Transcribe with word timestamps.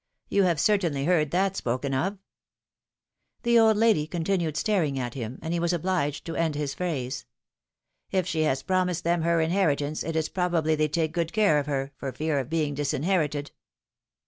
You 0.29 0.41
have 0.45 0.59
certainly 0.59 1.05
heard 1.05 1.29
that 1.29 1.55
spoken 1.55 1.93
of?^^ 1.93 2.17
The 3.43 3.59
old 3.59 3.77
lady 3.77 4.07
continued 4.07 4.57
staring 4.57 4.97
at 4.97 5.13
him, 5.13 5.37
and 5.43 5.53
he 5.53 5.59
was 5.59 5.73
obliged 5.73 6.25
to 6.25 6.35
end 6.35 6.55
his 6.55 6.73
phrase. 6.73 7.27
If 8.09 8.25
she 8.25 8.41
has 8.41 8.63
promised 8.63 9.03
them 9.03 9.21
her 9.21 9.39
inheritance, 9.41 10.01
it 10.03 10.15
is 10.15 10.27
proba 10.27 10.63
ble 10.63 10.75
they 10.75 10.87
take 10.87 11.11
good 11.13 11.31
care 11.31 11.59
of 11.59 11.67
her, 11.67 11.91
for 11.97 12.11
fear 12.11 12.39
of 12.39 12.49
being 12.49 12.73
disin 12.75 13.05
herited. 13.05 13.51